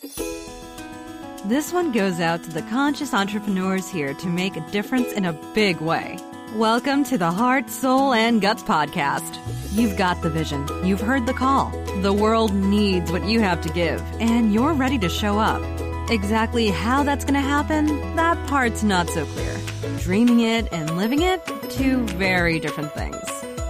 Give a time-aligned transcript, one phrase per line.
[0.00, 5.32] This one goes out to the conscious entrepreneurs here to make a difference in a
[5.54, 6.18] big way.
[6.54, 9.38] Welcome to the Heart, Soul, and Guts podcast.
[9.72, 11.70] You've got the vision, you've heard the call.
[12.00, 15.62] The world needs what you have to give, and you're ready to show up.
[16.10, 19.56] Exactly how that's going to happen, that part's not so clear.
[19.98, 23.16] Dreaming it and living it, two very different things.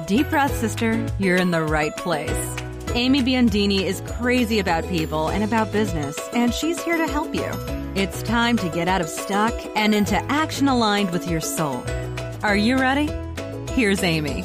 [0.07, 2.57] Deep breath, sister, you're in the right place.
[2.95, 7.49] Amy Biondini is crazy about people and about business, and she's here to help you.
[7.95, 11.85] It's time to get out of stuck and into action aligned with your soul.
[12.43, 13.11] Are you ready?
[13.73, 14.43] Here's Amy.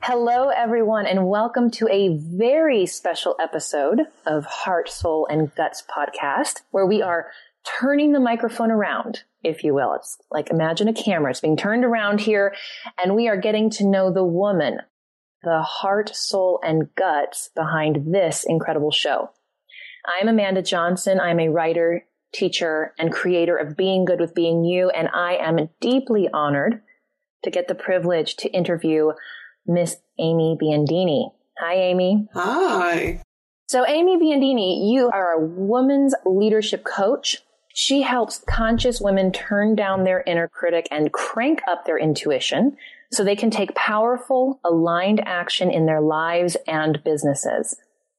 [0.00, 6.62] Hello, everyone, and welcome to a very special episode of Heart, Soul, and Guts podcast,
[6.72, 7.30] where we are
[7.80, 9.94] turning the microphone around, if you will.
[9.94, 11.30] It's like imagine a camera.
[11.30, 12.54] It's being turned around here
[13.02, 14.78] and we are getting to know the woman,
[15.42, 19.30] the heart, soul, and guts behind this incredible show.
[20.06, 21.18] I'm Amanda Johnson.
[21.18, 25.70] I'm a writer, teacher, and creator of Being Good with Being You, and I am
[25.80, 26.82] deeply honored
[27.42, 29.12] to get the privilege to interview
[29.66, 31.30] Miss Amy Biondini.
[31.58, 32.28] Hi, Amy.
[32.34, 33.22] Hi.
[33.66, 37.43] So, Amy Biondini, you are a woman's leadership coach,
[37.76, 42.76] she helps conscious women turn down their inner critic and crank up their intuition
[43.10, 47.76] so they can take powerful, aligned action in their lives and businesses.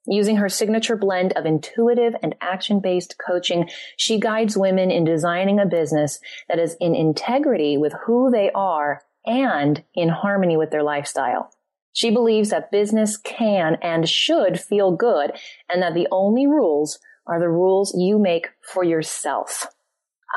[0.08, 5.58] Using her signature blend of intuitive and action based coaching, she guides women in designing
[5.58, 10.83] a business that is in integrity with who they are and in harmony with their
[10.83, 11.50] lifestyle.
[11.94, 15.31] She believes that business can and should feel good
[15.70, 19.68] and that the only rules are the rules you make for yourself.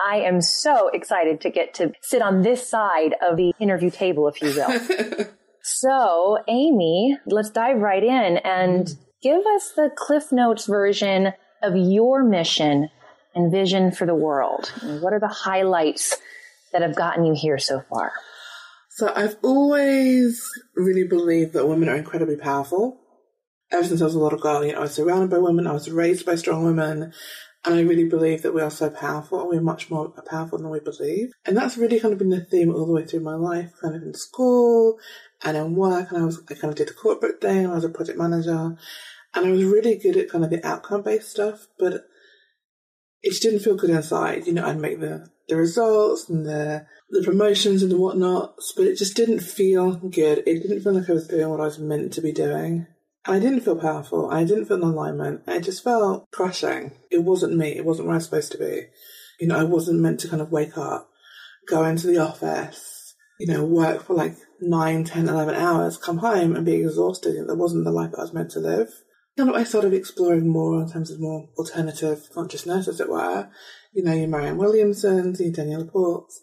[0.06, 4.28] I am so excited to get to sit on this side of the interview table,
[4.28, 5.26] if you will.
[5.62, 8.98] so, Amy, let's dive right in and mm.
[9.22, 12.88] give us the Cliff Notes version of your mission
[13.34, 14.72] and vision for the world.
[15.00, 16.16] What are the highlights
[16.72, 18.12] that have gotten you here so far?
[18.90, 23.00] So, I've always really believed that women are incredibly powerful
[23.70, 25.72] ever since I was a little girl, you know, I was surrounded by women, I
[25.72, 27.12] was raised by strong women,
[27.64, 30.70] and I really believe that we are so powerful and we're much more powerful than
[30.70, 31.32] we believe.
[31.44, 33.96] And that's really kind of been the theme all the way through my life, kind
[33.96, 34.98] of in school
[35.44, 36.10] and in work.
[36.10, 38.76] And I was, I kind of did the corporate thing, I was a project manager,
[39.34, 42.04] and I was really good at kind of the outcome based stuff, but
[43.22, 44.46] it just didn't feel good inside.
[44.46, 48.86] You know, I'd make the, the results and the, the promotions and the whatnot, but
[48.86, 50.44] it just didn't feel good.
[50.46, 52.86] It didn't feel like I was doing what I was meant to be doing.
[53.28, 54.30] I didn't feel powerful.
[54.30, 55.42] I didn't feel in alignment.
[55.46, 56.92] I just felt crushing.
[57.10, 57.76] It wasn't me.
[57.76, 58.86] It wasn't where I was supposed to be.
[59.38, 61.10] You know, I wasn't meant to kind of wake up,
[61.68, 66.56] go into the office, you know, work for like nine, ten, eleven hours, come home
[66.56, 67.46] and be exhausted.
[67.46, 68.88] That wasn't the life that I was meant to live.
[69.36, 73.50] Kind of, I started exploring more in terms of more alternative consciousness, as it were.
[73.92, 76.40] You know, your Marianne Williamsons, your Danielle Ports,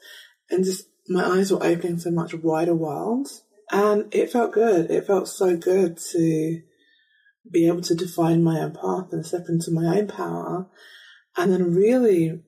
[0.51, 3.27] and just my eyes were opening to a much wider world.
[3.71, 4.91] And it felt good.
[4.91, 6.61] It felt so good to
[7.51, 10.67] be able to define my own path and step into my own power
[11.37, 12.41] and then really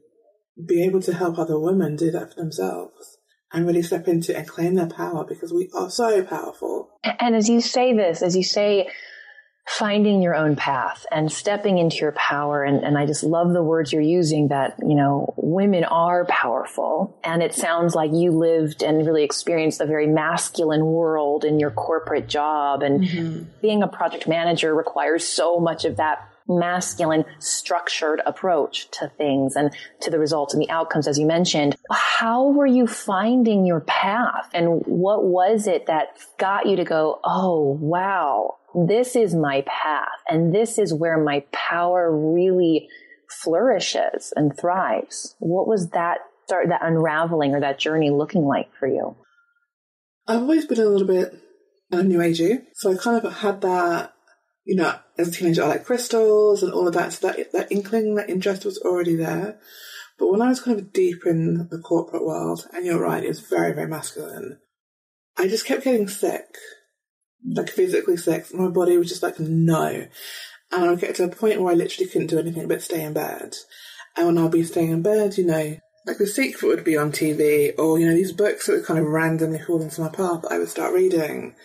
[0.65, 3.17] be able to help other women do that for themselves
[3.53, 6.89] and really step into and claim their power because we are so powerful.
[7.03, 8.89] And as you say this, as you say
[9.67, 12.63] finding your own path and stepping into your power.
[12.63, 17.19] And, and I just love the words you're using that, you know, women are powerful.
[17.21, 21.71] And it sounds like you lived and really experienced a very masculine world in your
[21.71, 22.81] corporate job.
[22.81, 23.43] And mm-hmm.
[23.61, 29.75] being a project manager requires so much of that masculine structured approach to things and
[29.99, 34.49] to the results and the outcomes as you mentioned how were you finding your path
[34.53, 40.19] and what was it that got you to go oh wow this is my path
[40.29, 42.87] and this is where my power really
[43.41, 45.35] flourishes and thrives.
[45.39, 49.15] What was that start, that unraveling or that journey looking like for you?
[50.27, 51.33] I've always been a little bit
[51.91, 52.51] new agey.
[52.51, 52.57] Eh?
[52.75, 54.13] So I kind of had that,
[54.65, 57.13] you know, as a teenager, I like crystals and all of that.
[57.13, 59.59] So that, that inkling, that interest was already there.
[60.19, 63.27] But when I was kind of deep in the corporate world, and you're right, it
[63.27, 64.59] was very, very masculine,
[65.37, 66.45] I just kept getting sick
[67.47, 68.53] like physically sick.
[68.53, 70.07] My body was just like, no.
[70.71, 73.03] And I would get to a point where I literally couldn't do anything but stay
[73.03, 73.55] in bed.
[74.15, 77.11] And when I'd be staying in bed, you know, like The Secret would be on
[77.11, 80.45] TV, or, you know, these books that would kind of randomly fall into my path
[80.49, 81.55] I would start reading.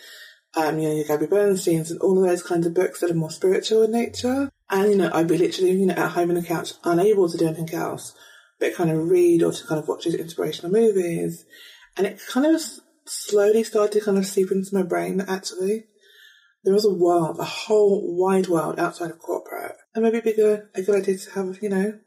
[0.55, 3.31] Um, you know, Gabby Bernstein's and all of those kinds of books that are more
[3.31, 4.51] spiritual in nature.
[4.69, 7.37] And, you know, I'd be literally, you know, at home on the couch, unable to
[7.37, 8.13] do anything else,
[8.59, 11.45] but kind of read or to kind of watch these inspirational movies.
[11.97, 12.61] And it kind of
[13.05, 15.85] slowly started to kind of seep into my brain actually
[16.63, 19.75] there was a world, a whole wide world outside of corporate.
[19.93, 21.99] And maybe it'd be good, a good idea to have, you know,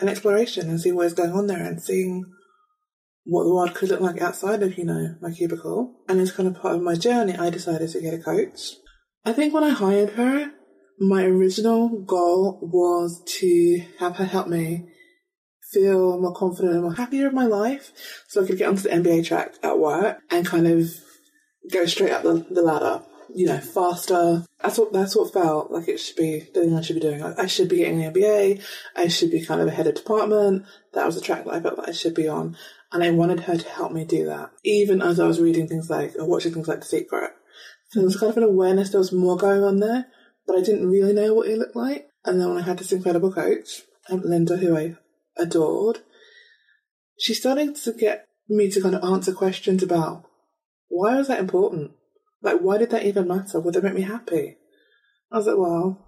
[0.00, 2.24] an exploration and see what is going on there and seeing
[3.24, 5.94] what the world could look like outside of, you know, my cubicle.
[6.08, 8.72] And as kind of part of my journey, I decided to get a coach.
[9.24, 10.52] I think when I hired her,
[10.98, 14.88] my original goal was to have her help me
[15.72, 17.92] feel more confident and more happier in my life
[18.26, 20.90] so I could get onto the MBA track at work and kind of
[21.70, 23.02] go straight up the, the ladder,
[23.34, 24.44] you know, faster.
[24.62, 27.22] That's what, that's what felt like it should be, the thing I should be doing.
[27.22, 28.62] I, I should be getting an MBA.
[28.96, 30.64] I should be kind of a head of department.
[30.94, 32.56] That was the track that I felt like I should be on.
[32.90, 35.90] And I wanted her to help me do that, even as I was reading things
[35.90, 37.32] like, or watching things like The Secret.
[37.90, 40.06] So there was kind of an awareness there was more going on there,
[40.46, 42.08] but I didn't really know what it looked like.
[42.24, 44.96] And then when I had this incredible coach, um, Linda, who I
[45.38, 46.00] adored,
[47.18, 50.24] she started to get me to kind of answer questions about
[50.88, 51.92] why was that important?
[52.42, 53.60] Like, why did that even matter?
[53.60, 54.56] Would it make me happy?
[55.30, 56.06] I was like, well,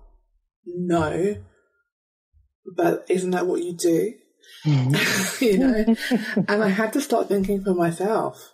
[0.66, 1.36] no.
[2.76, 4.14] But isn't that what you do?
[4.64, 5.44] Mm-hmm.
[5.44, 6.44] you know?
[6.48, 8.52] and I had to start thinking for myself.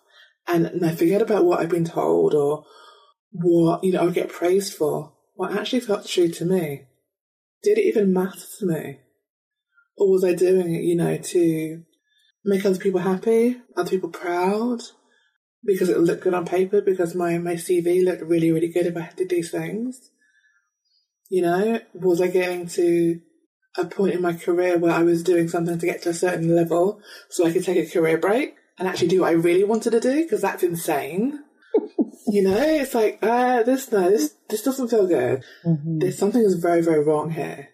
[0.48, 2.64] And, and I forget about what I've been told or
[3.32, 5.12] what, you know, I get praised for.
[5.34, 6.86] What actually felt true to me.
[7.62, 9.00] Did it even matter to me?
[9.96, 11.82] Or was I doing it, you know, to
[12.44, 14.80] make other people happy, other people proud,
[15.64, 18.96] because it looked good on paper, because my, my CV looked really, really good if
[18.96, 20.10] I did these things?
[21.28, 23.20] You know, was I getting to
[23.76, 26.54] a point in my career where I was doing something to get to a certain
[26.54, 29.90] level so I could take a career break and actually do what I really wanted
[29.90, 30.22] to do?
[30.22, 31.40] Because that's insane.
[32.26, 35.42] you know, it's like, uh, this, no, this, this doesn't feel good.
[35.64, 35.98] Mm-hmm.
[35.98, 37.70] There's something is very, very wrong here.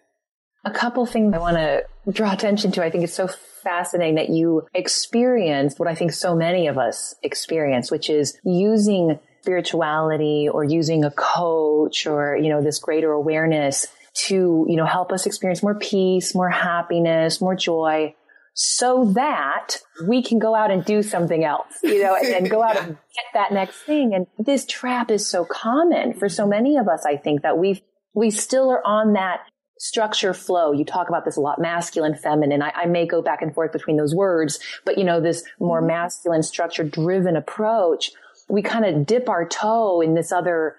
[0.65, 2.83] A couple things I want to draw attention to.
[2.83, 7.15] I think it's so fascinating that you experienced what I think so many of us
[7.21, 13.87] experience, which is using spirituality or using a coach or, you know, this greater awareness
[14.27, 18.15] to, you know, help us experience more peace, more happiness, more joy
[18.53, 19.77] so that
[20.07, 22.83] we can go out and do something else, you know, and, and go out yeah.
[22.83, 24.13] and get that next thing.
[24.13, 27.83] And this trap is so common for so many of us, I think, that we
[28.13, 29.39] we still are on that
[29.83, 30.71] structure flow.
[30.71, 32.61] You talk about this a lot, masculine, feminine.
[32.61, 35.79] I, I, may go back and forth between those words, but you know, this more
[35.79, 35.87] mm-hmm.
[35.87, 38.11] masculine, structure driven approach,
[38.47, 40.77] we kind of dip our toe in this other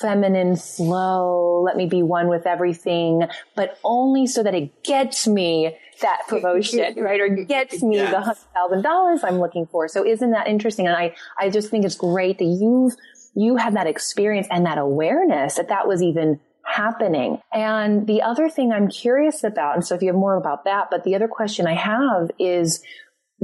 [0.00, 1.60] feminine, flow.
[1.62, 3.24] let me be one with everything,
[3.54, 7.20] but only so that it gets me that promotion, right?
[7.20, 8.10] Or gets me yes.
[8.10, 9.86] the hundred thousand dollars I'm looking for.
[9.86, 10.86] So isn't that interesting?
[10.86, 12.94] And I, I just think it's great that you've,
[13.34, 17.38] you had that experience and that awareness that that was even happening.
[17.52, 20.88] And the other thing I'm curious about, and so if you have more about that,
[20.90, 22.82] but the other question I have is,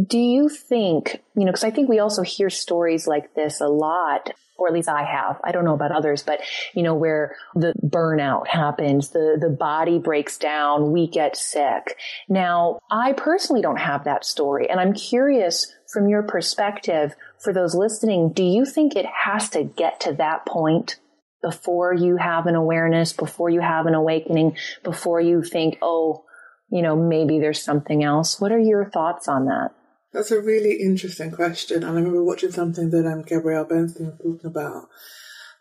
[0.06, 3.68] do you think, you know, because I think we also hear stories like this a
[3.68, 4.30] lot
[4.62, 5.40] or at least I have.
[5.42, 6.40] I don't know about others, but
[6.72, 11.98] you know, where the burnout happens, the, the body breaks down, we get sick.
[12.28, 14.70] Now, I personally don't have that story.
[14.70, 19.64] And I'm curious from your perspective for those listening, do you think it has to
[19.64, 20.96] get to that point
[21.42, 26.24] before you have an awareness, before you have an awakening, before you think, oh,
[26.70, 28.40] you know, maybe there's something else?
[28.40, 29.70] What are your thoughts on that?
[30.12, 31.78] That's a really interesting question.
[31.78, 34.88] And I remember watching something that um, Gabrielle Bernstein was talking about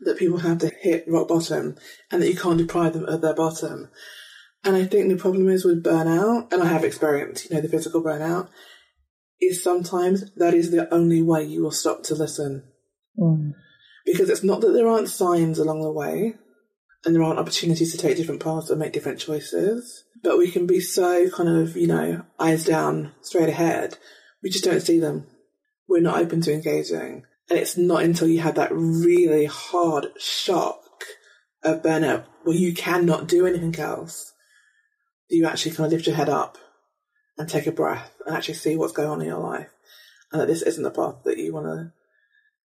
[0.02, 1.78] that people have to hit rock bottom
[2.12, 3.90] and that you can't deprive them of their bottom.
[4.64, 7.70] And I think the problem is with burnout, and I have experienced, you know, the
[7.70, 8.50] physical burnout,
[9.40, 12.64] is sometimes that is the only way you will stop to listen.
[13.18, 13.54] Mm.
[14.06, 16.36] Because it's not that there aren't signs along the way
[17.06, 20.68] and there aren't opportunities to take different paths and make different choices, but we can
[20.68, 23.98] be so kind of, you know, eyes down, straight ahead
[24.42, 25.28] we just don't see them.
[25.88, 27.26] We're not open to engaging.
[27.50, 30.84] And it's not until you have that really hard shock
[31.64, 34.34] of burnout where you cannot do anything else
[35.30, 36.58] that you actually kind of lift your head up
[37.38, 39.70] and take a breath and actually see what's going on in your life.
[40.32, 41.92] And that this isn't the path that you want to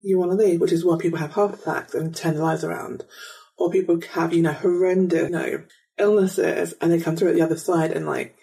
[0.03, 2.65] you want to leave, which is why people have heart attacks and turn their lives
[2.65, 3.05] around.
[3.59, 5.65] Or people have, you know, horrendous, you know,
[5.99, 8.37] illnesses and they come through at the other side and like,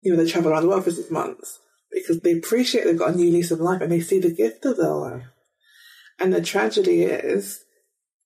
[0.00, 1.58] you know, they travel around the world for six months
[1.92, 4.64] because they appreciate they've got a new lease of life and they see the gift
[4.64, 5.24] of their life.
[6.18, 7.64] And the tragedy is,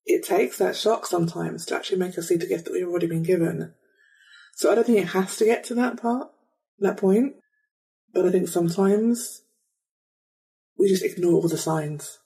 [0.07, 3.07] it takes that shock sometimes to actually make us see the gift that we've already
[3.07, 3.75] been given.
[4.55, 6.29] So I don't think it has to get to that part,
[6.79, 7.35] that point.
[8.13, 9.43] But I think sometimes
[10.79, 12.19] we just ignore all the signs.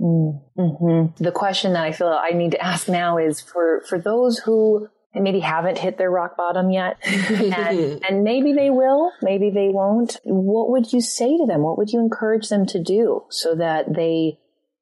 [0.00, 1.22] Mm-hmm.
[1.22, 4.88] The question that I feel I need to ask now is for, for those who
[5.14, 6.98] maybe haven't hit their rock bottom yet.
[7.04, 10.18] and, and, maybe they will, maybe they won't.
[10.24, 11.62] What would you say to them?
[11.62, 14.38] What would you encourage them to do so that they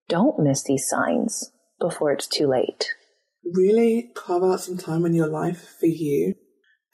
[0.09, 1.51] don't miss these signs?
[1.81, 2.95] before it's too late.
[3.45, 6.35] Really carve out some time in your life for you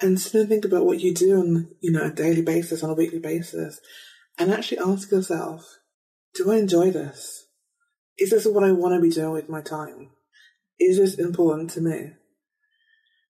[0.01, 2.91] and sit and think about what you do on, you know, a daily basis, on
[2.91, 3.81] a weekly basis,
[4.39, 5.79] and actually ask yourself,
[6.35, 7.47] do I enjoy this?
[8.19, 10.11] Is this what I want to be doing with my time?
[10.79, 12.13] Is this important to me?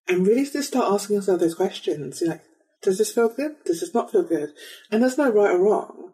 [0.09, 2.21] And really just start asking yourself those questions.
[2.21, 2.42] You're like,
[2.82, 3.56] does this feel good?
[3.64, 4.50] Does this not feel good?
[4.90, 6.12] And there's no right or wrong.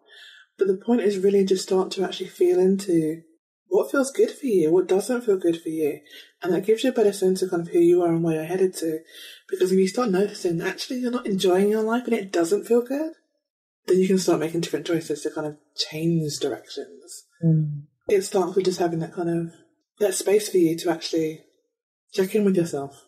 [0.58, 3.22] But the point is really just start to actually feel into
[3.68, 6.00] what feels good for you, what doesn't feel good for you.
[6.42, 8.36] And that gives you a better sense of kind of who you are and where
[8.36, 9.00] you're headed to.
[9.48, 12.82] Because if you start noticing actually you're not enjoying your life and it doesn't feel
[12.82, 13.12] good,
[13.88, 17.24] then you can start making different choices to kind of change directions.
[17.44, 17.82] Mm.
[18.08, 19.52] It starts with just having that kind of
[19.98, 21.44] that space for you to actually
[22.12, 23.04] check in with yourself.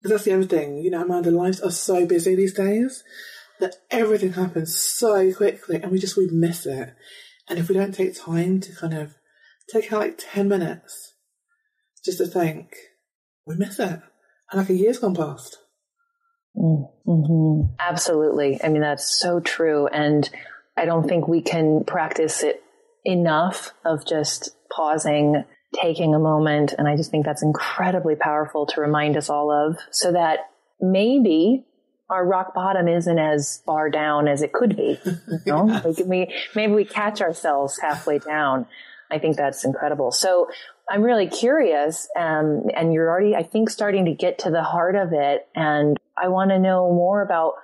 [0.00, 3.04] Because that's the other thing, you know, Amanda, lives are so busy these days
[3.60, 6.94] that everything happens so quickly and we just we miss it.
[7.48, 9.14] And if we don't take time to kind of
[9.70, 11.14] take out like 10 minutes
[12.04, 12.74] just to think,
[13.46, 14.00] we miss it.
[14.50, 15.58] And like a year's gone past.
[16.56, 17.74] Mm-hmm.
[17.78, 18.60] Absolutely.
[18.62, 19.86] I mean, that's so true.
[19.86, 20.28] And
[20.76, 22.62] I don't think we can practice it
[23.04, 26.74] enough of just pausing, taking a moment.
[26.76, 31.64] And I just think that's incredibly powerful to remind us all of so that maybe
[32.08, 34.98] our rock bottom isn't as far down as it could be.
[35.46, 35.68] You know?
[35.68, 35.84] yes.
[35.84, 38.66] like we, maybe we catch ourselves halfway down.
[39.10, 40.12] I think that's incredible.
[40.12, 40.48] So
[40.88, 44.96] I'm really curious, um, and you're already, I think, starting to get to the heart
[44.96, 45.46] of it.
[45.54, 47.54] And I want to know more about,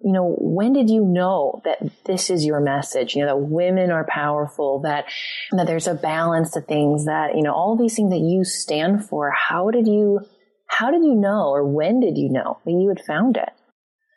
[0.00, 3.14] you know, when did you know that this is your message?
[3.14, 5.06] You know, that women are powerful, that,
[5.52, 9.08] that there's a balance to things, that, you know, all these things that you stand
[9.08, 9.30] for.
[9.30, 10.20] How did you,
[10.66, 13.50] how did you know, or when did you know that you had found it?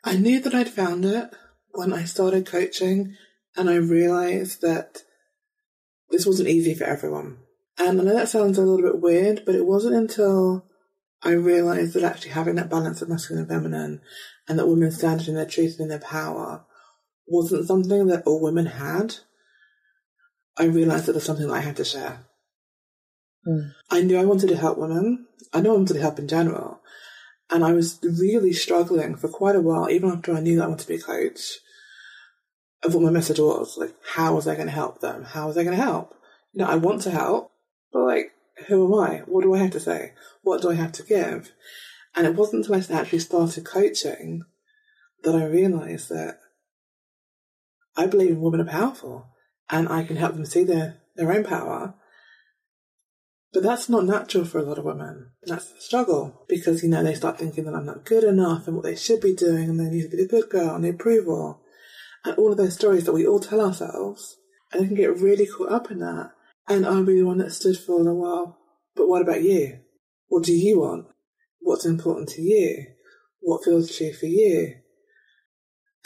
[0.04, 1.30] I knew that I'd found it
[1.72, 3.16] when I started coaching
[3.56, 5.02] and I realized that
[6.10, 7.38] this wasn't easy for everyone.
[7.78, 10.66] And I know that sounds a little bit weird, but it wasn't until
[11.22, 14.00] I realized that actually having that balance of masculine and feminine
[14.48, 16.64] and that women standing in their truth and in their power
[17.26, 19.16] wasn't something that all women had.
[20.56, 22.26] I realized that it was something that I had to share.
[23.46, 23.72] Mm.
[23.90, 25.26] I knew I wanted to help women.
[25.52, 26.80] I knew I wanted to help in general.
[27.50, 30.68] And I was really struggling for quite a while, even after I knew that I
[30.68, 31.58] wanted to be a coach,
[32.84, 33.76] of what my message was.
[33.76, 35.24] Like, how was I going to help them?
[35.24, 36.14] How was I going to help?
[36.52, 37.52] You know, I want to help,
[37.92, 38.32] but like,
[38.66, 39.18] who am I?
[39.26, 40.12] What do I have to say?
[40.42, 41.52] What do I have to give?
[42.14, 44.42] And it wasn't until I actually started coaching
[45.22, 46.40] that I realized that
[47.96, 49.26] I believe women are powerful
[49.68, 51.94] and I can help them see their, their own power.
[53.52, 55.32] But that's not natural for a lot of women.
[55.42, 58.76] That's the struggle because, you know, they start thinking that I'm not good enough and
[58.76, 60.90] what they should be doing and they need to be the good girl and the
[60.90, 61.60] approval
[62.24, 64.36] and all of those stories that we all tell ourselves.
[64.72, 66.30] And they can get really caught up in that.
[66.70, 68.56] And I'll be the one that stood for a while.
[68.94, 69.80] But what about you?
[70.28, 71.08] What do you want?
[71.58, 72.86] What's important to you?
[73.40, 74.76] What feels true for you?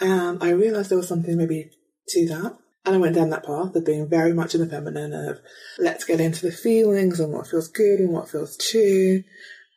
[0.01, 1.71] And I realized there was something maybe
[2.09, 2.57] to that.
[2.87, 5.39] And I went down that path of being very much in the feminine of
[5.79, 9.23] let's get into the feelings and what feels good and what feels true.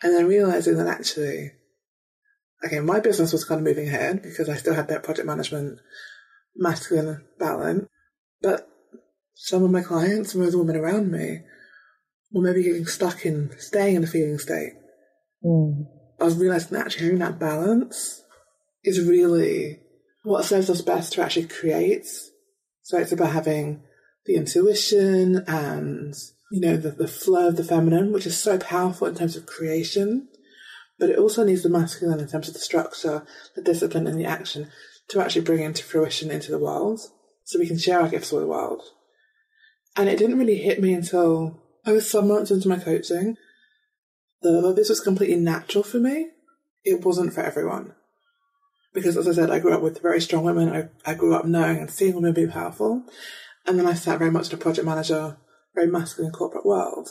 [0.02, 1.52] And then realizing that actually,
[2.66, 5.80] okay, my business was kind of moving ahead because I still had that project management
[6.56, 7.88] masculine balance.
[8.42, 8.70] But
[9.38, 11.42] some of my clients, some of the women around me,
[12.32, 14.74] were maybe getting stuck in staying in a feeling state.
[15.46, 15.86] Mm.
[16.20, 18.24] I was realizing that actually having that balance
[18.84, 19.80] is really
[20.24, 22.08] what serves us best to actually create.
[22.82, 23.84] So it's about having
[24.26, 26.14] the intuition and,
[26.52, 29.46] you know, the, the flow of the feminine, which is so powerful in terms of
[29.46, 30.28] creation.
[31.00, 33.24] But it also needs the masculine in terms of the structure,
[33.56, 34.70] the discipline, and the action
[35.10, 37.00] to actually bring into fruition into the world
[37.44, 38.82] so we can share our gifts with the world.
[39.98, 43.36] And it didn't really hit me until I was some months into my coaching
[44.42, 46.30] that this was completely natural for me.
[46.84, 47.96] It wasn't for everyone.
[48.94, 50.70] Because as I said, I grew up with very strong women.
[50.70, 53.04] I, I grew up knowing and seeing women be powerful.
[53.66, 55.38] And then I sat very much in a project manager,
[55.76, 57.10] very masculine corporate world.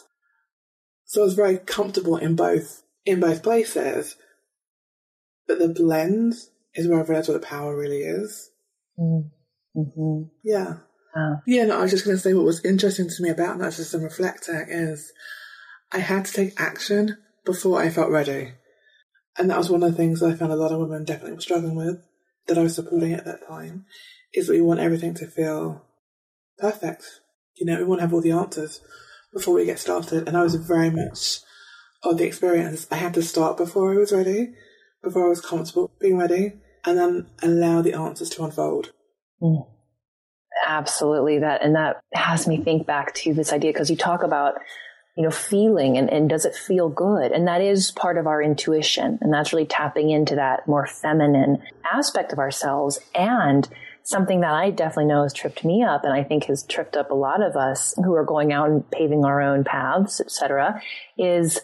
[1.05, 4.16] So I was very comfortable in both in both places.
[5.47, 6.35] But the blend
[6.75, 8.50] is where I realized what the power really is.
[8.99, 9.31] Mm.
[9.76, 10.28] Mm-hmm.
[10.43, 10.78] Yeah.
[11.16, 11.40] Wow.
[11.46, 14.02] Yeah, no, I was just going to say what was interesting to me about narcissism
[14.02, 15.12] reflecting is
[15.90, 18.52] I had to take action before I felt ready.
[19.38, 21.32] And that was one of the things that I found a lot of women definitely
[21.32, 22.02] were struggling with
[22.49, 23.87] that I was supporting at that time
[24.35, 25.87] is that we want everything to feel
[26.58, 27.20] perfect.
[27.54, 28.82] You know, we want to have all the answers
[29.32, 30.28] before we get started.
[30.28, 31.38] And I was very much
[32.02, 32.87] of the experience.
[32.90, 34.52] I had to start before I was ready,
[35.02, 36.52] before I was comfortable being ready
[36.85, 38.92] and then allow the answers to unfold.
[39.40, 39.66] Mm.
[40.66, 41.40] Absolutely.
[41.40, 44.54] That, and that has me think back to this idea because you talk about
[45.16, 47.32] you know, feeling and, and does it feel good?
[47.32, 49.18] And that is part of our intuition.
[49.22, 53.66] And that's really tapping into that more feminine aspect of ourselves and
[54.02, 57.10] something that I definitely know has tripped me up and I think has tripped up
[57.10, 60.80] a lot of us who are going out and paving our own paths, etc.,
[61.18, 61.60] is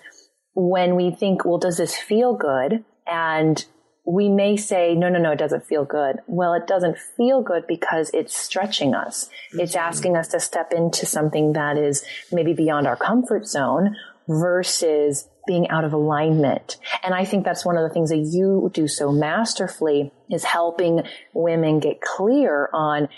[0.55, 2.85] when we think, well, does this feel good?
[3.07, 3.65] And
[4.05, 6.17] we may say, no, no, no, it doesn't feel good.
[6.27, 9.31] Well, it doesn't feel good because it's stretching us.
[9.53, 9.89] It's mm-hmm.
[9.89, 13.97] asking us to step into something that is maybe beyond our comfort zone
[14.29, 16.79] versus being out of alignment.
[17.03, 21.03] And I think that's one of the things that you do so masterfully is helping
[21.33, 23.09] women get clear on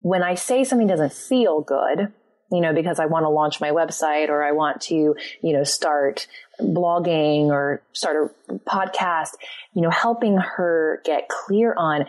[0.00, 2.12] when I say something doesn't feel good,
[2.50, 5.64] you know, because I want to launch my website or I want to, you know,
[5.64, 6.26] start
[6.60, 9.30] blogging or start a podcast,
[9.74, 12.06] you know, helping her get clear on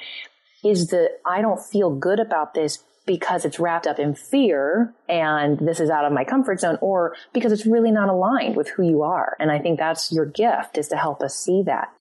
[0.64, 5.58] is the I don't feel good about this because it's wrapped up in fear and
[5.58, 8.84] this is out of my comfort zone or because it's really not aligned with who
[8.84, 9.36] you are.
[9.40, 11.92] And I think that's your gift is to help us see that.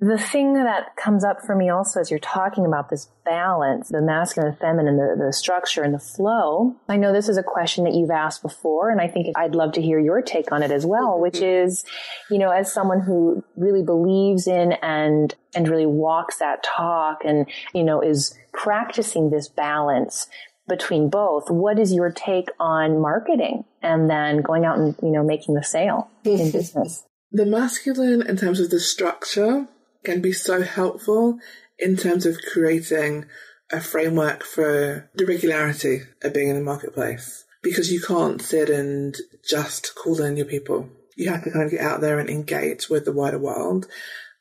[0.00, 4.00] The thing that comes up for me also as you're talking about this balance, the
[4.00, 7.82] masculine and feminine, the, the structure and the flow, I know this is a question
[7.82, 10.70] that you've asked before, and I think I'd love to hear your take on it
[10.70, 11.22] as well, mm-hmm.
[11.22, 11.84] which is,
[12.30, 17.46] you know, as someone who really believes in and, and really walks that talk and,
[17.74, 20.28] you know, is practicing this balance
[20.68, 25.24] between both, what is your take on marketing and then going out and, you know,
[25.24, 27.04] making the sale in business?
[27.32, 29.66] The masculine in terms of the structure
[30.04, 31.38] can be so helpful
[31.78, 33.26] in terms of creating
[33.70, 39.16] a framework for the regularity of being in the marketplace because you can't sit and
[39.48, 40.88] just call in your people.
[41.16, 43.86] You have to kind of get out there and engage with the wider world.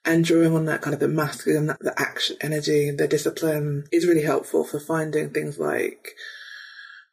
[0.06, 4.24] And drawing on that kind of the masculine, the action energy, the discipline is really
[4.24, 6.16] helpful for finding things like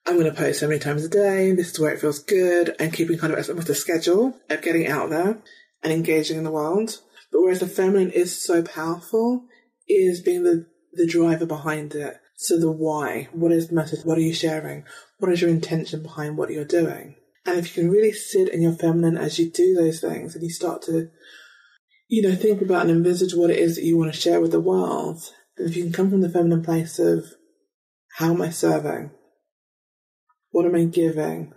[0.06, 1.50] I'm going to post so many times a day.
[1.52, 4.86] This is where it feels good, and keeping kind of almost a schedule of getting
[4.86, 5.38] out there
[5.82, 7.00] and engaging in the world.
[7.34, 9.46] But whereas the feminine is so powerful,
[9.88, 12.20] is being the, the driver behind it.
[12.36, 14.04] So the why, what is the message?
[14.04, 14.84] What are you sharing?
[15.18, 17.16] What is your intention behind what you're doing?
[17.44, 20.44] And if you can really sit in your feminine as you do those things and
[20.44, 21.10] you start to,
[22.06, 24.52] you know, think about and envisage what it is that you want to share with
[24.52, 25.20] the world,
[25.56, 27.24] if you can come from the feminine place of
[28.18, 29.10] how am I serving?
[30.52, 31.52] What am I giving?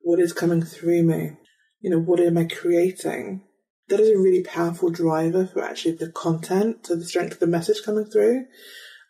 [0.00, 1.36] What is coming through me?
[1.80, 3.44] You know, what am I creating?
[3.88, 7.46] That is a really powerful driver for actually the content, so the strength of the
[7.46, 8.46] message coming through.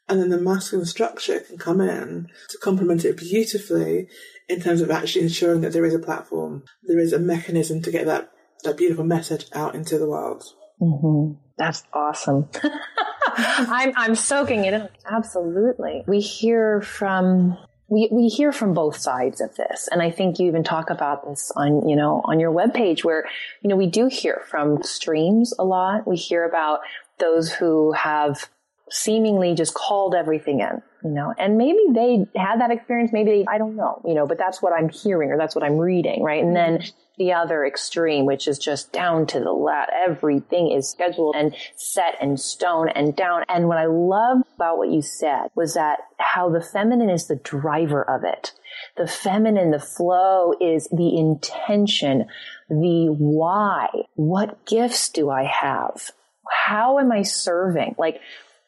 [0.09, 4.09] And then the masculine structure can come in to complement it beautifully
[4.49, 7.91] in terms of actually ensuring that there is a platform, there is a mechanism to
[7.91, 8.31] get that,
[8.65, 10.45] that beautiful message out into the world.
[10.81, 11.39] Mm-hmm.
[11.57, 12.49] That's awesome.
[13.37, 14.89] I'm, I'm soaking it in.
[15.11, 16.03] Absolutely.
[16.07, 17.57] We hear from
[17.93, 19.87] we, we hear from both sides of this.
[19.93, 23.27] And I think you even talk about this on, you know, on your webpage where,
[23.61, 26.09] you know, we do hear from streams a lot.
[26.09, 26.81] We hear about
[27.19, 28.49] those who have
[28.91, 33.13] seemingly just called everything in, you know, and maybe they had that experience.
[33.13, 35.65] Maybe they, I don't know, you know, but that's what I'm hearing or that's what
[35.65, 36.43] I'm reading, right?
[36.43, 36.83] And then
[37.19, 39.91] the other extreme, which is just down to the left.
[40.07, 43.45] Everything is scheduled and set in stone and down.
[43.49, 47.37] And what I love about what you said was that how the feminine is the
[47.37, 48.53] driver of it.
[48.97, 52.27] The feminine, the flow is the intention,
[52.69, 53.89] the why.
[54.15, 56.11] What gifts do I have?
[56.51, 57.97] How am I serving?
[57.99, 58.21] Like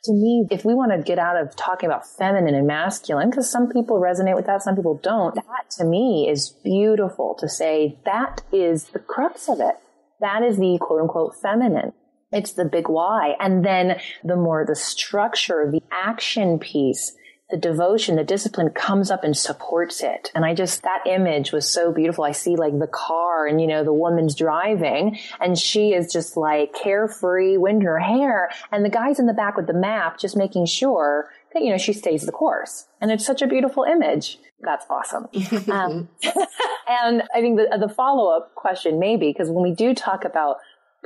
[0.04, 3.50] to me, if we want to get out of talking about feminine and masculine, because
[3.50, 7.98] some people resonate with that, some people don't, that to me is beautiful to say
[8.04, 9.76] that is the crux of it.
[10.20, 11.92] That is the quote unquote feminine.
[12.32, 13.36] It's the big why.
[13.40, 17.14] And then the more the structure, the action piece
[17.54, 20.32] the devotion, the discipline comes up and supports it.
[20.34, 22.24] And I just, that image was so beautiful.
[22.24, 26.36] I see like the car and, you know, the woman's driving and she is just
[26.36, 28.50] like carefree, wind her hair.
[28.72, 31.78] And the guy's in the back with the map, just making sure that, you know,
[31.78, 32.88] she stays the course.
[33.00, 34.40] And it's such a beautiful image.
[34.60, 35.28] That's awesome.
[35.70, 36.08] um,
[36.88, 40.56] and I think the, the follow up question maybe, because when we do talk about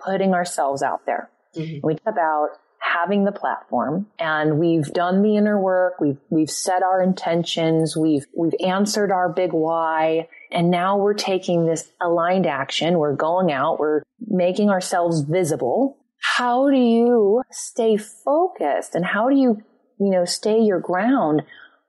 [0.02, 1.86] putting ourselves out there, mm-hmm.
[1.86, 2.48] we talk about
[2.80, 6.00] having the platform and we've done the inner work.
[6.00, 7.96] We've, we've set our intentions.
[7.96, 10.28] We've, we've answered our big why.
[10.50, 12.98] And now we're taking this aligned action.
[12.98, 13.78] We're going out.
[13.78, 15.98] We're making ourselves visible.
[16.20, 19.62] How do you stay focused and how do you,
[20.00, 21.42] you know, stay your ground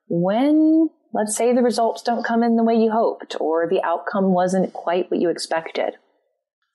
[0.07, 4.31] when let's say the results don't come in the way you hoped or the outcome
[4.33, 5.93] wasn't quite what you expected?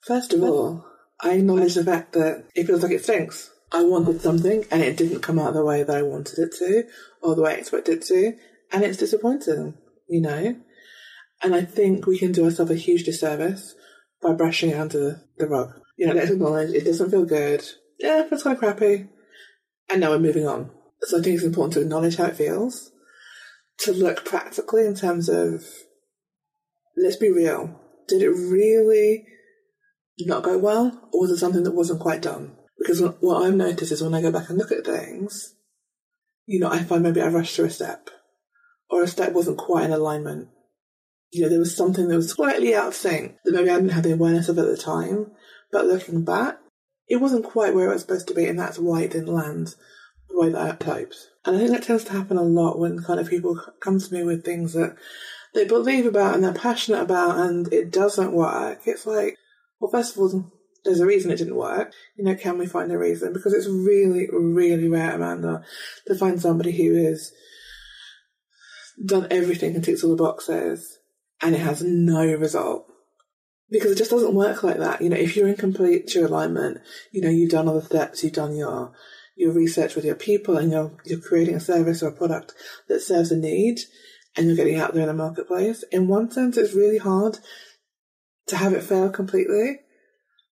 [0.06, 0.84] First of all,
[1.20, 3.50] I acknowledge the fact that it feels like it stinks.
[3.74, 6.84] I wanted something and it didn't come out the way that I wanted it to
[7.20, 8.34] or the way I expected it to.
[8.72, 9.74] And it's disappointing,
[10.08, 10.56] you know?
[11.42, 13.74] And I think we can do ourselves a huge disservice
[14.22, 15.72] by brushing it under the rug.
[15.96, 17.64] You know, let's acknowledge it doesn't feel good.
[17.98, 19.08] Yeah, it's kind of crappy.
[19.90, 20.70] And now we're moving on.
[21.02, 22.92] So I think it's important to acknowledge how it feels,
[23.80, 25.64] to look practically in terms of,
[26.96, 27.80] let's be real.
[28.06, 29.26] Did it really
[30.20, 32.56] not go well, or was it something that wasn't quite done?
[32.84, 35.54] Because what I've noticed is when I go back and look at things,
[36.44, 38.10] you know, I find maybe I rushed through a step,
[38.90, 40.48] or a step wasn't quite in alignment.
[41.32, 43.92] You know, there was something that was slightly out of sync that maybe I didn't
[43.92, 45.32] have the awareness of at the time,
[45.72, 46.58] but looking back,
[47.08, 49.74] it wasn't quite where it was supposed to be, and that's why it didn't land
[50.28, 51.16] the way that I hoped.
[51.46, 54.12] And I think that tends to happen a lot when kind of people come to
[54.12, 54.94] me with things that
[55.54, 58.80] they believe about and they're passionate about, and it doesn't work.
[58.84, 59.36] It's like,
[59.80, 60.52] well, first of all,
[60.84, 61.92] there's a reason it didn't work.
[62.16, 63.32] You know, can we find a reason?
[63.32, 65.64] Because it's really, really rare, Amanda,
[66.06, 67.32] to find somebody who has
[69.04, 70.98] done everything and ticks all the boxes
[71.42, 72.86] and it has no result.
[73.70, 75.00] Because it just doesn't work like that.
[75.00, 76.78] You know, if you're in complete true alignment,
[77.12, 78.92] you know, you've done all the steps, you've done your
[79.36, 82.52] your research with your people and you're you're creating a service or a product
[82.88, 83.80] that serves a need
[84.36, 85.82] and you're getting out there in the marketplace.
[85.90, 87.38] In one sense it's really hard
[88.46, 89.80] to have it fail completely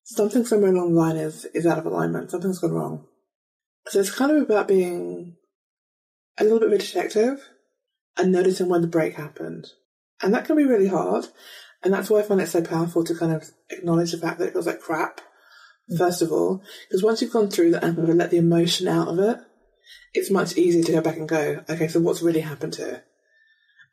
[0.08, 2.30] something somewhere along the line is, is out of alignment.
[2.30, 3.04] Something's gone wrong.
[3.88, 5.36] So it's kind of about being
[6.38, 7.46] a little bit of a detective
[8.16, 9.66] and noticing when the break happened.
[10.22, 11.26] And that can be really hard.
[11.82, 14.48] And that's why I find it so powerful to kind of acknowledge the fact that
[14.48, 15.20] it feels like crap,
[15.90, 15.98] mm.
[15.98, 16.62] first of all.
[16.88, 19.38] Because once you've gone through that and let the emotion out of it,
[20.14, 23.04] it's much easier to go back and go, okay, so what's really happened here?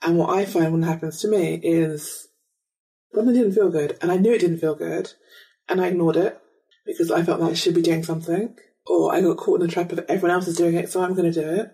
[0.01, 2.29] And what I find when it happens to me is
[3.13, 3.97] something didn't feel good.
[4.01, 5.11] And I knew it didn't feel good
[5.69, 6.39] and I ignored it
[6.85, 9.73] because I felt like I should be doing something, or I got caught in the
[9.73, 11.71] trap of everyone else is doing it, so I'm going to do it.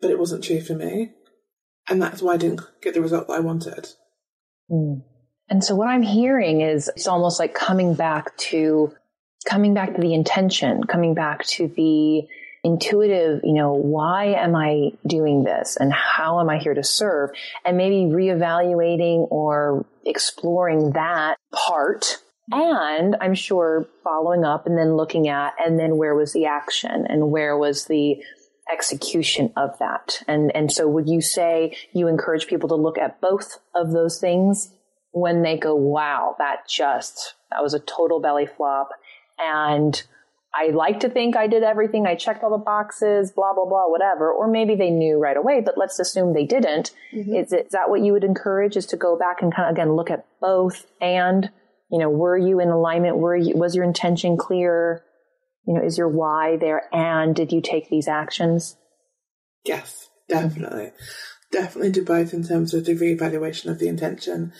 [0.00, 1.12] But it wasn't true for me,
[1.88, 3.88] and that's why I didn't get the result that I wanted.
[4.70, 5.02] Mm.
[5.48, 8.92] And so what I'm hearing is it's almost like coming back to
[9.46, 12.22] coming back to the intention, coming back to the
[12.64, 17.30] intuitive, you know, why am I doing this and how am I here to serve?
[17.64, 22.18] And maybe reevaluating or exploring that part
[22.50, 27.06] and I'm sure following up and then looking at, and then where was the action
[27.08, 28.22] and where was the
[28.70, 30.22] execution of that?
[30.28, 34.18] And, and so would you say you encourage people to look at both of those
[34.18, 34.72] things
[35.12, 38.90] when they go, wow, that just, that was a total belly flop.
[39.38, 40.02] And
[40.54, 42.06] I like to think I did everything.
[42.06, 44.30] I checked all the boxes, blah, blah, blah, whatever.
[44.30, 46.92] Or maybe they knew right away, but let's assume they didn't.
[47.12, 47.34] Mm-hmm.
[47.34, 49.74] Is, it, is that what you would encourage is to go back and kind of
[49.74, 51.50] again look at both and
[51.94, 53.18] you know, were you in alignment?
[53.18, 55.04] Were you, was your intention clear?
[55.64, 56.92] You know, is your why there?
[56.92, 58.76] And did you take these actions?
[59.64, 60.90] Yes, definitely.
[61.52, 64.52] Definitely do both in terms of the reevaluation of the intention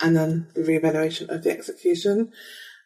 [0.00, 2.30] and then the reevaluation of the execution.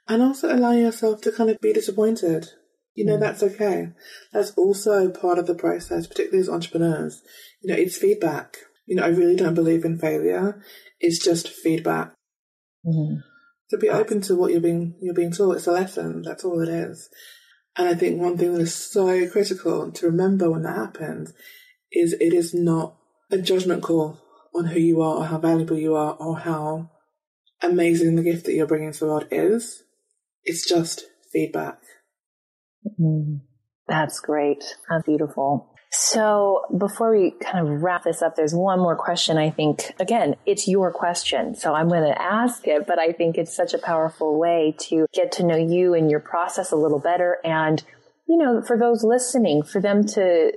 [0.08, 2.48] And also allow yourself to kind of be disappointed.
[2.94, 3.20] You know, mm.
[3.20, 3.90] that's okay.
[4.32, 7.20] That's also part of the process, particularly as entrepreneurs.
[7.60, 8.56] You know, it's feedback.
[8.86, 10.62] You know, I really don't believe in failure.
[11.00, 12.14] It's just feedback.
[12.86, 13.28] Mm-hmm.
[13.70, 15.56] To be open to what you're being you're being taught.
[15.56, 16.22] It's a lesson.
[16.22, 17.08] That's all it is.
[17.76, 21.32] And I think one thing that is so critical to remember when that happens
[21.92, 22.96] is it is not
[23.30, 24.18] a judgment call
[24.54, 26.90] on who you are or how valuable you are or how
[27.62, 29.84] amazing the gift that you're bringing to the world is.
[30.42, 31.78] It's just feedback.
[33.00, 33.40] Mm,
[33.86, 34.64] that's great.
[34.88, 35.74] That's beautiful.
[36.12, 39.38] So before we kind of wrap this up, there's one more question.
[39.38, 41.54] I think, again, it's your question.
[41.54, 45.06] So I'm going to ask it, but I think it's such a powerful way to
[45.12, 47.38] get to know you and your process a little better.
[47.44, 47.80] And,
[48.26, 50.50] you know, for those listening, for them to,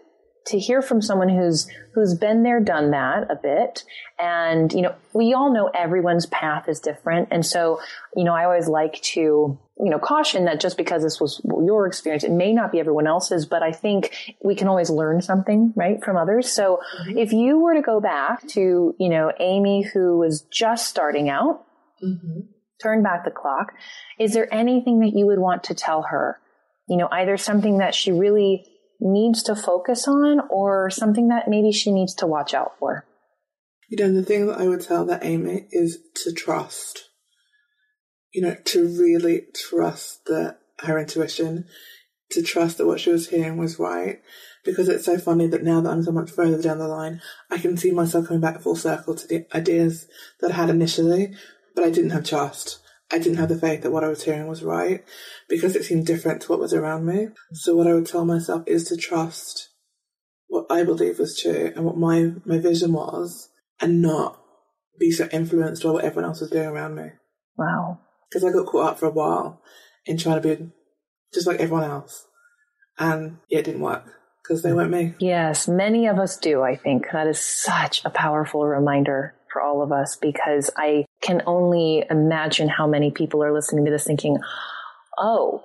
[0.47, 3.83] to hear from someone who's, who's been there, done that a bit.
[4.19, 7.29] And, you know, we all know everyone's path is different.
[7.31, 7.79] And so,
[8.15, 11.87] you know, I always like to, you know, caution that just because this was your
[11.87, 15.73] experience, it may not be everyone else's, but I think we can always learn something,
[15.75, 16.51] right, from others.
[16.51, 17.17] So mm-hmm.
[17.17, 21.65] if you were to go back to, you know, Amy who was just starting out,
[22.03, 22.41] mm-hmm.
[22.81, 23.73] turn back the clock,
[24.19, 26.39] is there anything that you would want to tell her?
[26.87, 28.65] You know, either something that she really
[29.03, 33.05] needs to focus on or something that maybe she needs to watch out for?
[33.89, 37.09] You know, the thing that I would tell that Amy is to trust
[38.33, 41.65] you know, to really trust that her intuition,
[42.31, 44.21] to trust that what she was hearing was right.
[44.65, 47.57] Because it's so funny that now that I'm so much further down the line, I
[47.57, 50.07] can see myself coming back full circle to the ideas
[50.39, 51.35] that I had initially,
[51.75, 52.79] but I didn't have trust.
[53.13, 55.05] I didn't have the faith that what I was hearing was right
[55.47, 57.27] because it seemed different to what was around me.
[57.53, 59.69] So what I would tell myself is to trust
[60.47, 63.49] what I believe was true and what my, my vision was
[63.79, 64.41] and not
[64.99, 67.09] be so influenced by what everyone else was doing around me.
[67.55, 67.99] Wow.
[68.27, 69.61] Because I got caught up for a while
[70.07, 70.71] in trying to be
[71.35, 72.25] just like everyone else.
[72.97, 74.05] And yeah, it didn't work
[74.41, 75.13] because they weren't me.
[75.19, 77.05] Yes, many of us do, I think.
[77.13, 82.67] That is such a powerful reminder for all of us because I can only imagine
[82.67, 84.37] how many people are listening to this thinking,
[85.17, 85.63] oh,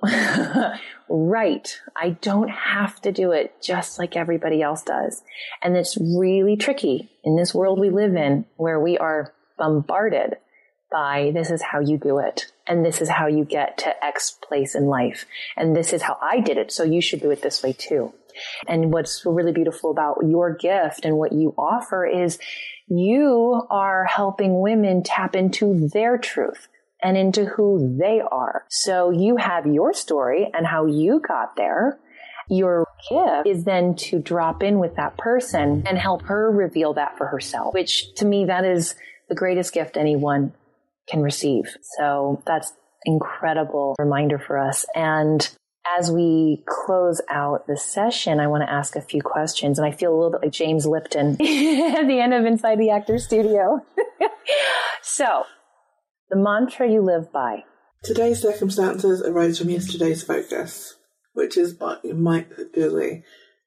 [1.09, 1.81] right.
[1.95, 5.21] I don't have to do it just like everybody else does.
[5.61, 10.37] And it's really tricky in this world we live in where we are bombarded
[10.91, 12.51] by this is how you do it.
[12.65, 15.25] And this is how you get to X place in life.
[15.57, 16.71] And this is how I did it.
[16.71, 18.13] So you should do it this way too.
[18.67, 22.39] And what's really beautiful about your gift and what you offer is
[22.89, 26.67] you are helping women tap into their truth
[27.01, 28.65] and into who they are.
[28.69, 31.99] So you have your story and how you got there.
[32.49, 37.17] Your gift is then to drop in with that person and help her reveal that
[37.17, 38.95] for herself, which to me, that is
[39.29, 40.53] the greatest gift anyone
[41.07, 41.77] can receive.
[41.97, 42.73] So that's
[43.05, 44.85] incredible reminder for us.
[44.95, 45.47] And
[45.97, 49.79] as we close out the session, I want to ask a few questions.
[49.79, 52.89] And I feel a little bit like James Lipton at the end of Inside the
[52.89, 53.81] Actor Studio.
[55.01, 55.45] so,
[56.29, 57.63] the mantra you live by.
[58.03, 60.95] Today's circumstances arise from yesterday's focus,
[61.33, 63.23] which is by Mike Dooley.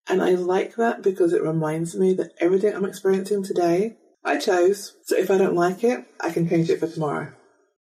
[0.09, 4.97] And I like that because it reminds me that everything I'm experiencing today, I chose.
[5.05, 7.33] So if I don't like it, I can change it for tomorrow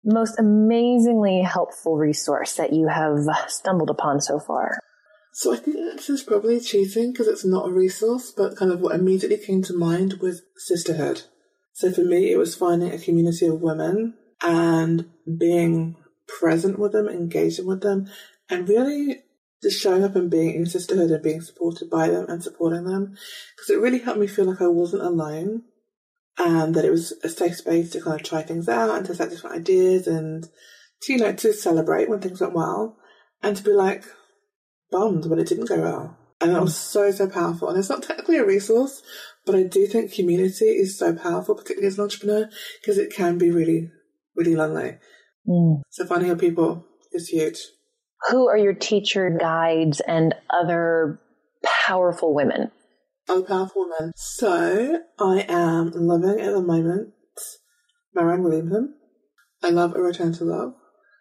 [0.07, 4.79] most amazingly helpful resource that you have stumbled upon so far?
[5.33, 8.81] So I think this is probably cheating because it's not a resource, but kind of
[8.81, 11.23] what immediately came to mind was sisterhood.
[11.75, 17.09] So for me, it was finding a community of women and being present with them,
[17.09, 18.09] engaging with them,
[18.49, 19.25] and really
[19.63, 23.17] just showing up and being in sisterhood and being supported by them and supporting them.
[23.57, 25.65] Because it really helped me feel like I wasn't alone
[26.39, 29.15] and that it was a safe space to kind of try things out and to
[29.15, 30.49] set different ideas and
[31.03, 32.97] to, you know, to celebrate when things went well
[33.43, 34.05] and to be like
[34.91, 36.19] bummed when it didn't go well.
[36.41, 37.69] And that was so, so powerful.
[37.69, 39.03] And it's not technically a resource,
[39.47, 43.39] but I do think community is so powerful, particularly as an entrepreneur, because it can
[43.39, 43.91] be really,
[44.35, 44.99] really lonely.
[45.49, 45.81] Mm.
[45.91, 47.59] So finding other people is huge.
[48.29, 51.19] Who are your teacher guides and other
[51.65, 52.71] powerful women?
[53.29, 54.13] I'm a powerful woman.
[54.17, 57.13] So I am loving at the moment
[58.15, 58.95] Marianne Williamson.
[59.63, 60.75] I love A Return to Love.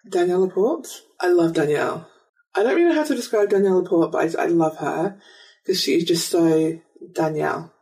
[0.08, 0.88] Danielle Laporte.
[1.20, 2.08] I love Danielle.
[2.56, 5.20] I don't really know how to describe Danielle Laporte, but I, I love her
[5.64, 6.80] because she's just so
[7.12, 7.74] Danielle.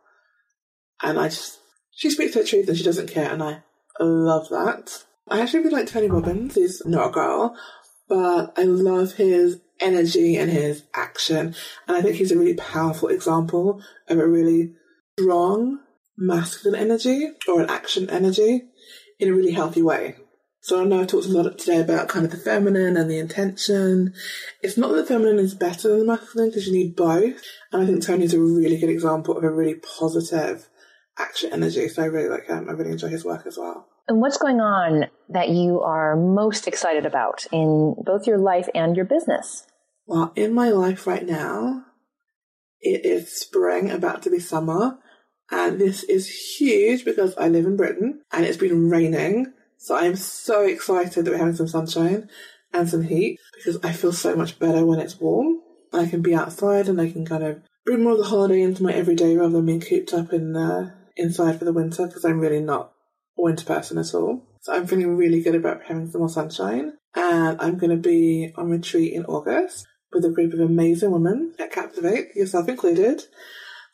[1.02, 1.58] And I just,
[1.90, 3.62] she speaks her truth and she doesn't care, and I
[4.00, 5.04] love that.
[5.28, 6.54] I actually really like Tony Robbins.
[6.54, 7.56] He's not a girl,
[8.08, 11.54] but I love his energy and his action.
[11.86, 14.72] And I think he's a really powerful example of a really
[15.18, 15.80] strong
[16.16, 18.62] masculine energy or an action energy
[19.18, 20.16] in a really healthy way.
[20.60, 23.18] So I know I talked a lot today about kind of the feminine and the
[23.18, 24.14] intention.
[24.62, 27.42] It's not that the feminine is better than the masculine because you need both.
[27.70, 30.66] And I think Tony's a really good example of a really positive
[31.18, 31.88] action energy.
[31.88, 32.68] So I really like him.
[32.68, 33.88] I really enjoy his work as well.
[34.06, 38.96] And what's going on that you are most excited about in both your life and
[38.96, 39.66] your business?
[40.06, 41.84] Well, in my life right now,
[42.80, 44.98] it is spring, about to be summer,
[45.50, 49.52] and this is huge because I live in Britain and it's been raining.
[49.78, 52.28] So I'm so excited that we're having some sunshine
[52.72, 55.60] and some heat because I feel so much better when it's warm.
[55.92, 58.82] I can be outside and I can kind of bring more of the holiday into
[58.82, 62.40] my everyday rather than being cooped up in uh, inside for the winter because I'm
[62.40, 62.93] really not
[63.36, 64.46] winter person at all.
[64.62, 66.94] So I'm feeling really good about preparing for more sunshine.
[67.14, 71.54] And I'm going to be on retreat in August with a group of amazing women
[71.58, 73.22] at Captivate, yourself included.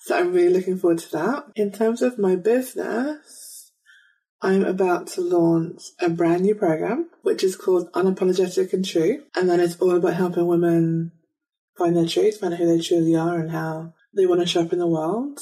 [0.00, 1.44] So I'm really looking forward to that.
[1.56, 3.72] In terms of my business,
[4.42, 9.24] I'm about to launch a brand new program, which is called Unapologetic and True.
[9.36, 11.12] And then it's all about helping women
[11.76, 14.62] find their truth, find out who they truly are and how they want to show
[14.62, 15.40] up in the world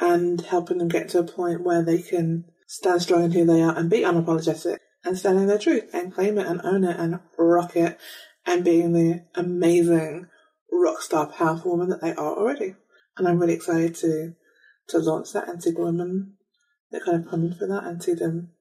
[0.00, 3.60] and helping them get to a point where they can stand strong in who they
[3.60, 6.96] are and be unapologetic and stand in their truth and claim it and own it
[7.00, 7.98] and rock it
[8.46, 10.28] and being the amazing
[10.70, 12.76] rock star powerful woman that they are already.
[13.16, 14.34] And I'm really excited to
[14.86, 16.34] to launch that and see the women
[16.92, 18.52] that kind of come in for that and see them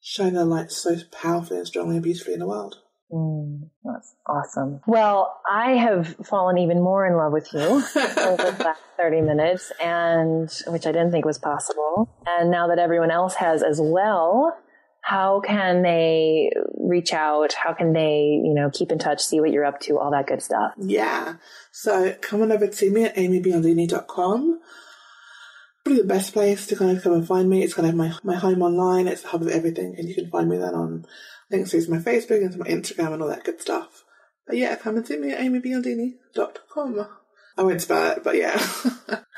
[0.00, 2.76] shine their light so powerfully and strongly and beautifully in the world.
[3.12, 4.80] Mm, that's awesome.
[4.86, 9.70] Well, I have fallen even more in love with you over the last 30 minutes
[9.82, 12.08] and which I didn't think was possible.
[12.26, 14.56] And now that everyone else has as well,
[15.02, 17.52] how can they reach out?
[17.52, 20.26] How can they, you know, keep in touch, see what you're up to, all that
[20.26, 20.72] good stuff?
[20.76, 21.36] Yeah.
[21.70, 24.60] So come on over to me at amybiondini.com.
[25.84, 27.62] probably the best place to kind of come and find me.
[27.62, 29.06] It's kind of my, my home online.
[29.06, 29.94] It's the hub of everything.
[29.96, 31.06] And you can find me then on
[31.50, 34.04] links to my Facebook and to my Instagram and all that good stuff.
[34.46, 37.06] But yeah, come and see me at amybiondini.com.
[37.58, 38.52] I won't spell it, but yeah.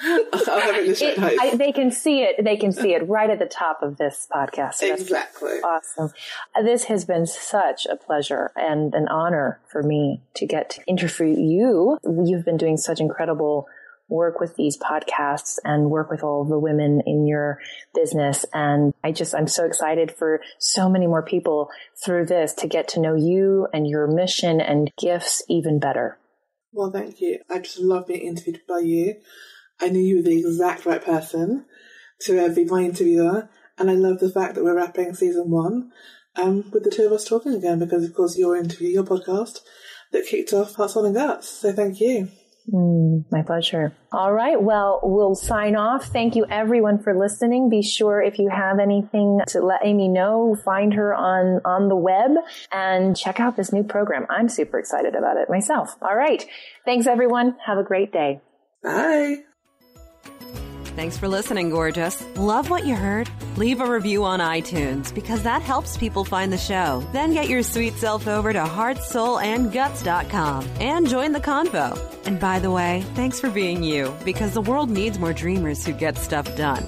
[0.01, 2.45] I'll have it in the show It- I, they can see it.
[2.45, 4.81] They can see it right at the top of this podcast.
[4.81, 5.59] That's Exactly.
[5.61, 6.11] Awesome.
[6.65, 11.29] This has been such a pleasure and an honor for me to get to interview
[11.29, 11.99] you.
[12.05, 13.69] You've been doing such incredible
[14.09, 17.59] work with these podcasts and work with all the women in your
[17.95, 18.47] business.
[18.53, 21.69] And I just, I'm so excited for so many more people
[22.05, 26.19] through this to get to know you and your mission and gifts even better.
[26.73, 27.41] Well, thank you.
[27.51, 29.17] I just love being interviewed by you.
[29.81, 31.67] I knew you were the exact right person
[32.23, 35.93] to uh, be my interviewer, and I love the fact that we're wrapping season one
[36.37, 39.61] um, with the two of us talking again because, of course, your interview, your podcast
[40.13, 41.49] that kicked off Heart, Soul, and Guts.
[41.49, 42.29] So thank you.
[42.73, 43.93] Mm, my pleasure.
[44.13, 44.61] All right.
[44.61, 46.07] Well, we'll sign off.
[46.07, 47.71] Thank you everyone for listening.
[47.71, 51.97] Be sure if you have anything to let Amy know, find her on, on the
[51.97, 52.33] web
[52.71, 54.27] and check out this new program.
[54.29, 55.97] I'm super excited about it myself.
[56.03, 56.45] All right.
[56.85, 57.57] Thanks everyone.
[57.65, 58.41] Have a great day.
[58.83, 59.48] Bye.
[60.99, 62.27] Thanks for listening, gorgeous.
[62.35, 63.31] Love what you heard?
[63.57, 67.07] Leave a review on iTunes because that helps people find the show.
[67.13, 71.97] Then get your sweet self over to heartsoulandguts.com and join the convo.
[72.27, 75.93] And by the way, thanks for being you because the world needs more dreamers who
[75.93, 76.85] get stuff done.